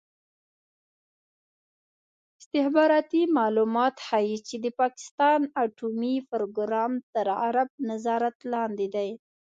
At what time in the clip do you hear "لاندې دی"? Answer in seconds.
8.53-9.09